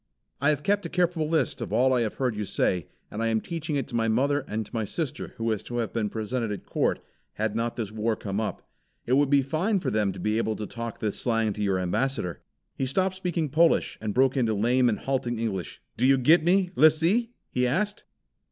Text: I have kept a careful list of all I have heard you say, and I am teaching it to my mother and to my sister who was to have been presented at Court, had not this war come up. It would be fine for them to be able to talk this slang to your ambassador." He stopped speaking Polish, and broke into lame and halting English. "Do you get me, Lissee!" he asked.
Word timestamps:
I 0.41 0.49
have 0.49 0.63
kept 0.63 0.83
a 0.87 0.89
careful 0.89 1.29
list 1.29 1.61
of 1.61 1.71
all 1.71 1.93
I 1.93 2.01
have 2.01 2.15
heard 2.15 2.35
you 2.35 2.43
say, 2.43 2.87
and 3.11 3.21
I 3.21 3.27
am 3.27 3.39
teaching 3.39 3.75
it 3.75 3.87
to 3.89 3.95
my 3.95 4.07
mother 4.07 4.39
and 4.47 4.65
to 4.65 4.73
my 4.73 4.83
sister 4.83 5.33
who 5.37 5.43
was 5.43 5.61
to 5.65 5.77
have 5.77 5.93
been 5.93 6.09
presented 6.09 6.51
at 6.51 6.65
Court, 6.65 6.97
had 7.33 7.55
not 7.55 7.75
this 7.75 7.91
war 7.91 8.15
come 8.15 8.41
up. 8.41 8.67
It 9.05 9.13
would 9.13 9.29
be 9.29 9.43
fine 9.43 9.79
for 9.79 9.91
them 9.91 10.11
to 10.11 10.19
be 10.19 10.39
able 10.39 10.55
to 10.55 10.65
talk 10.65 11.01
this 11.01 11.19
slang 11.21 11.53
to 11.53 11.61
your 11.61 11.77
ambassador." 11.77 12.41
He 12.75 12.87
stopped 12.87 13.13
speaking 13.13 13.49
Polish, 13.49 13.99
and 14.01 14.15
broke 14.15 14.35
into 14.35 14.55
lame 14.55 14.89
and 14.89 14.97
halting 14.97 15.37
English. 15.37 15.81
"Do 15.97 16.07
you 16.07 16.17
get 16.17 16.43
me, 16.43 16.71
Lissee!" 16.75 17.29
he 17.51 17.67
asked. 17.67 18.03